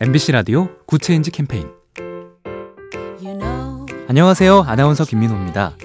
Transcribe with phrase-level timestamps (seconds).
[0.00, 1.70] MBC 라디오 Good Change 캠페인
[4.08, 4.64] 안녕하세요.
[4.66, 5.76] 아나운서 김민호입니다.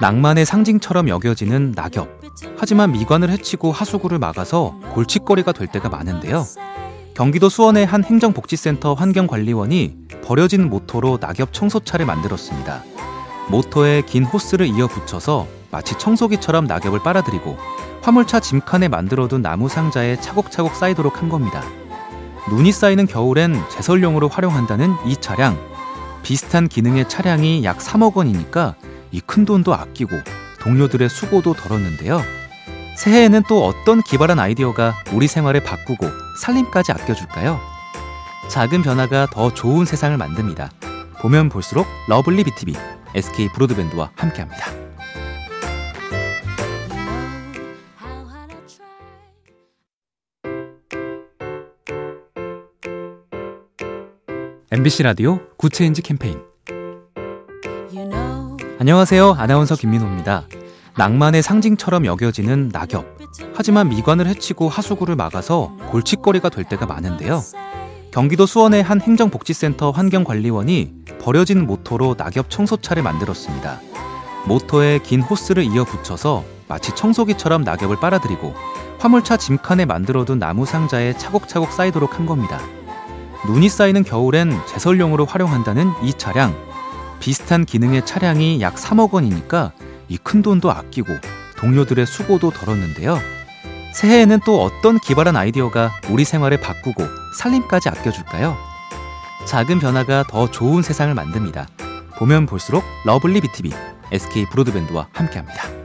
[0.00, 2.08] 낭만의 상징처럼 여겨지는 낙엽.
[2.56, 6.46] 하지만 미관을 해치고 하수구를 막아서 골칫거리가 될 때가 많은데요.
[7.12, 12.82] 경기도 수원의 한 행정복지센터 환경관리원이 버려진 모터로 낙엽 청소차를 만들었습니다.
[13.50, 17.58] 모터에 긴 호스를 이어 붙여서 마치 청소기처럼 낙엽을 빨아들이고
[18.00, 21.62] 화물차 짐칸에 만들어둔 나무 상자에 차곡차곡 쌓이도록 한 겁니다.
[22.50, 25.58] 눈이 쌓이는 겨울엔 제설용으로 활용한다는 이 차량.
[26.22, 28.74] 비슷한 기능의 차량이 약 3억 원이니까
[29.12, 30.10] 이 큰 돈도 아끼고
[30.60, 32.20] 동료들의 수고도 덜었는데요.
[32.96, 36.06] 새해에는 또 어떤 기발한 아이디어가 우리 생활을 바꾸고
[36.42, 37.60] 살림까지 아껴줄까요?
[38.50, 40.70] 작은 변화가 더 좋은 세상을 만듭니다.
[41.20, 42.74] 보면 볼수록 lovely BTV,
[43.14, 44.87] SK 브로드밴드와 함께합니다.
[54.70, 56.42] MBC 라디오 Good Change 캠페인
[58.78, 59.32] 안녕하세요.
[59.38, 60.44] 아나운서 김민호입니다.
[60.98, 63.06] 낭만의 상징처럼 여겨지는 낙엽.
[63.54, 67.40] 하지만 미관을 해치고 하수구를 막아서 골칫거리가 될 때가 많은데요.
[68.12, 73.80] 경기도 수원의 한 행정복지센터 환경관리원이 버려진 모터로 낙엽 청소차를 만들었습니다.
[74.44, 78.52] 모터에 긴 호스를 이어 붙여서 마치 청소기처럼 낙엽을 빨아들이고
[78.98, 82.60] 화물차 짐칸에 만들어둔 나무 상자에 차곡차곡 쌓이도록 한 겁니다.
[83.46, 86.54] 눈이 쌓이는 겨울엔 제설용으로 활용한다는 이 차량.
[87.20, 89.72] 비슷한 기능의 차량이 약 3억 원이니까
[90.08, 91.12] 이 큰 돈도 아끼고
[91.58, 93.18] 동료들의 수고도 덜었는데요.
[93.94, 97.02] 새해에는 또 어떤 기발한 아이디어가 우리 생활을 바꾸고
[97.38, 98.56] 살림까지 아껴줄까요?
[99.46, 101.66] 작은 변화가 더 좋은 세상을 만듭니다.
[102.18, 103.72] 보면 볼수록 lovely BTV,
[104.12, 105.77] SK 브로드밴드와 함께합니다.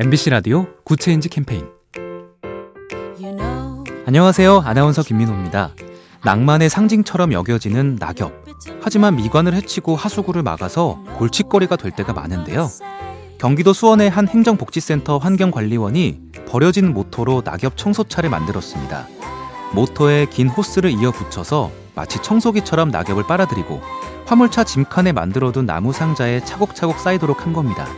[0.00, 1.66] MBC 라디오 Good Change 캠페인
[4.06, 4.62] 안녕하세요.
[4.64, 5.74] 아나운서 김민호입니다.
[6.22, 8.32] 낭만의 상징처럼 여겨지는 낙엽.
[8.80, 12.68] 하지만 미관을 해치고 하수구를 막아서 골칫거리가 될 때가 많은데요.
[13.38, 19.08] 경기도 수원의 한 행정복지센터 환경관리원이 버려진 모터로 낙엽 청소차를 만들었습니다.
[19.74, 23.82] 모터에 긴 호스를 이어 붙여서 마치 청소기처럼 낙엽을 빨아들이고
[24.26, 27.88] 화물차 짐칸에 만들어둔 나무 상자에 차곡차곡 쌓이도록 한 겁니다.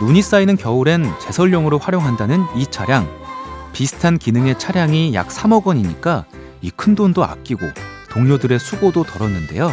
[0.00, 3.08] 눈이 쌓이는 겨울엔 제설용으로 활용한다는 이 차량.
[3.72, 6.24] 비슷한 기능의 차량이 약 3억 원이니까
[6.62, 7.60] 이 큰 돈도 아끼고
[8.10, 9.70] 동료들의 수고도 덜었는데요.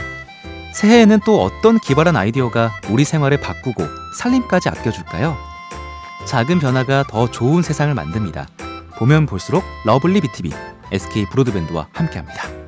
[0.74, 3.84] 새해에는 또 어떤 기발한 아이디어가 우리 생활을 바꾸고
[4.18, 5.38] 살림까지 아껴줄까요?
[6.26, 8.48] 작은 변화가 더 좋은 세상을 만듭니다.
[8.98, 10.52] 보면 볼수록 lovely BTV,
[10.92, 12.61] SK 브로드밴드와 함께합니다.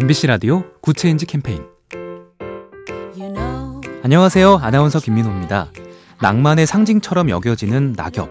[0.00, 1.66] MBC 라디오 Good Change 캠페인
[4.04, 4.60] 안녕하세요.
[4.62, 5.72] 아나운서 김민호입니다.
[6.20, 8.28] 낭만의 상징처럼 여겨지는 낙엽.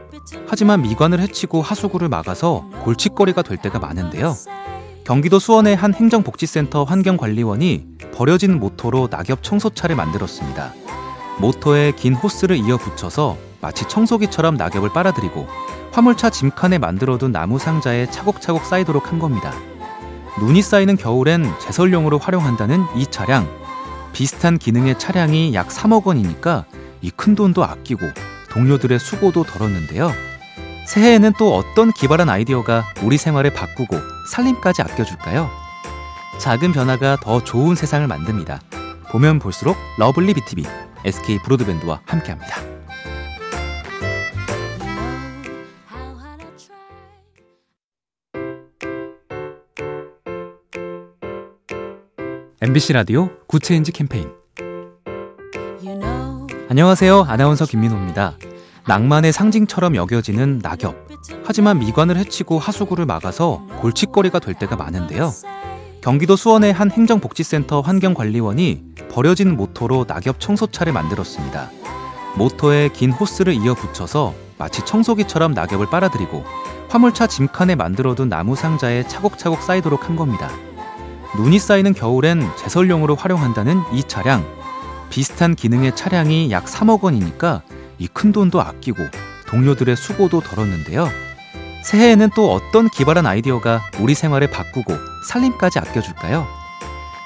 [0.48, 4.34] 하지만 미관을 해치고 하수구를 막아서 골칫거리가 될 때가 많은데요.
[5.04, 10.74] 경기도 수원의 한 행정복지센터 환경관리원이 버려진 모터로 낙엽 청소차를 만들었습니다.
[11.40, 15.46] 모터에 긴 호스를 이어 붙여서 마치 청소기처럼 낙엽을 빨아들이고
[15.92, 19.52] 화물차 짐칸에 만들어둔 나무 상자에 차곡차곡 쌓이도록 한 겁니다.
[20.40, 23.48] 눈이 쌓이는 겨울엔 제설용으로 활용한다는 이 차량.
[24.14, 26.66] 비슷한 기능의 차량이 약 3억 원이니까
[27.02, 28.02] 이 큰 돈도 아끼고
[28.50, 30.12] 동료들의 수고도 덜었는데요.
[30.88, 33.98] 새해에는 또 어떤 기발한 아이디어가 우리 생활을 바꾸고
[34.32, 35.50] 살림까지 아껴줄까요?
[36.40, 38.62] 작은 변화가 더 좋은 세상을 만듭니다.
[39.12, 40.66] 보면 볼수록 러블리 BTV,
[41.06, 42.77] SK 브로드밴드와 함께합니다.
[52.60, 54.32] MBC 라디오 Good Change 캠페인
[56.70, 57.26] 안녕하세요.
[57.28, 58.34] 아나운서 김민호입니다.
[58.88, 60.96] 낭만의 상징처럼 여겨지는 낙엽.
[61.46, 65.32] 하지만 미관을 해치고 하수구를 막아서 골칫거리가 될 때가 많은데요.
[66.02, 71.70] 경기도 수원의 한 행정복지센터 환경관리원이 버려진 모터로 낙엽 청소차를 만들었습니다.
[72.38, 76.44] 모터에 긴 호스를 이어 붙여서 마치 청소기처럼 낙엽을 빨아들이고
[76.90, 80.50] 화물차 짐칸에 만들어둔 나무 상자에 차곡차곡 쌓이도록 한 겁니다.
[81.36, 84.46] 눈이 쌓이는 겨울엔 제설용으로 활용한다는 이 차량.
[85.10, 87.62] 비슷한 기능의 차량이 약 3억 원이니까
[88.00, 88.98] 이 큰 돈도 아끼고
[89.48, 91.08] 동료들의 수고도 덜었는데요.
[91.84, 94.94] 새해에는 또 어떤 기발한 아이디어가 우리 생활을 바꾸고
[95.30, 96.46] 살림까지 아껴줄까요?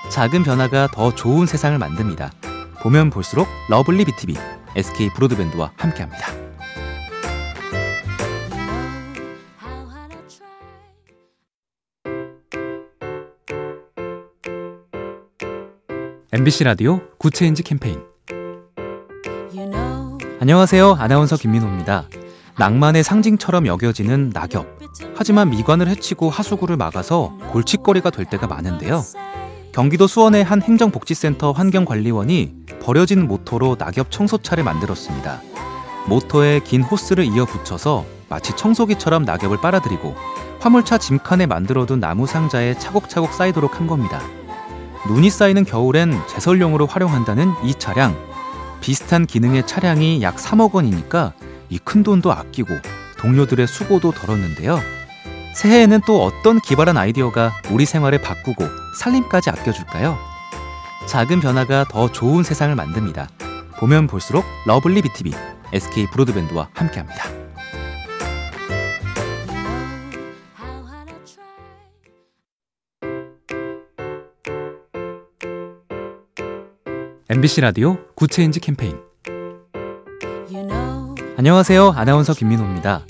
[0.09, 2.31] 작은 변화가 더 좋은 세상을 만듭니다.
[2.81, 4.35] 보면 볼수록 러블리 BTV,
[4.75, 6.40] SK 브로드밴드와 함께합니다.
[16.33, 17.99] MBC 라디오 Good Change 캠페인
[20.39, 20.95] 안녕하세요.
[20.97, 22.07] 아나운서 김민호입니다.
[22.57, 24.65] 낭만의 상징처럼 여겨지는 낙엽.
[25.13, 29.03] 하지만 미관을 해치고 하수구를 막아서 골칫거리가 될 때가 많은데요.
[29.73, 35.41] 경기도 수원의 한 행정복지센터 환경관리원이 버려진 모터로 낙엽 청소차를 만들었습니다.
[36.07, 40.15] 모터에 긴 호스를 이어 붙여서 마치 청소기처럼 낙엽을 빨아들이고
[40.61, 44.21] 화물차 짐칸에 만들어둔 나무 상자에 차곡차곡 쌓이도록 한 겁니다.
[45.07, 48.15] 눈이 쌓이는 겨울엔 제설용으로 활용한다는 이 차량.
[48.81, 51.33] 비슷한 기능의 차량이 약 3억 원이니까
[51.69, 52.69] 이 큰 돈도 아끼고
[53.19, 54.79] 동료들의 수고도 덜었는데요.
[55.53, 58.65] 새해에는 또 어떤 기발한 아이디어가 우리 생활을 바꾸고
[58.99, 60.17] 살림까지 아껴줄까요?
[61.07, 63.27] 작은 변화가 더 좋은 세상을 만듭니다.
[63.79, 65.33] 보면 볼수록 lovely B tv
[65.73, 67.40] SK 브로드밴드와 함께합니다.
[77.31, 78.99] MBC 라디오 Good Change 캠페인
[81.37, 81.93] 안녕하세요.
[81.95, 83.05] 아나운서 김민호입니다.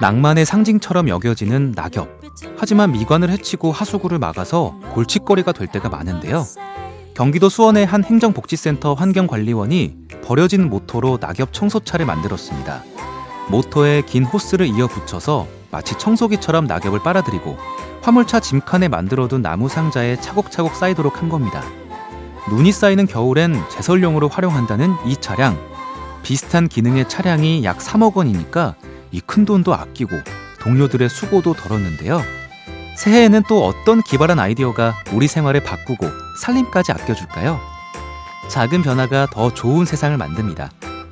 [0.00, 2.08] 낭만의 상징처럼 여겨지는 낙엽.
[2.56, 6.46] 하지만 미관을 해치고 하수구를 막아서 골칫거리가 될 때가 많은데요.
[7.12, 9.94] 경기도 수원의 한 행정복지센터 환경관리원이
[10.24, 12.82] 버려진 모터로 낙엽 청소차를 만들었습니다.
[13.50, 17.58] 모터에 긴 호스를 이어 붙여서 마치 청소기처럼 낙엽을 빨아들이고
[18.00, 21.62] 화물차 짐칸에 만들어둔 나무 상자에 차곡차곡 쌓이도록 한 겁니다.
[22.50, 25.58] 눈이 쌓이는 겨울엔 제설용으로 활용한다는 이 차량.
[26.22, 28.74] 비슷한 기능의 차량이 약 3억 원이니까
[29.12, 30.10] 이 큰 돈도 아끼고
[30.60, 32.20] 동료들의 수고도 덜었는데요.
[32.96, 36.06] 새해에는 또 어떤 기발한 아이디어가 우리 생활을 바꾸고
[36.42, 37.60] 살림까지 아껴줄까요?
[38.48, 40.70] 작은 변화가 더 좋은 세상을 만듭니다.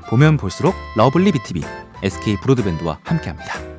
[0.09, 1.63] 보면 볼수록 lovely B tv
[2.03, 3.74] SK 브로드밴드와 함께합니다.